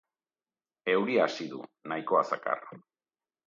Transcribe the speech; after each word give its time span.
Euria 0.93 1.21
hasi 1.27 1.47
du, 1.53 1.61
nahikoa 1.93 2.27
zakar. 2.33 2.69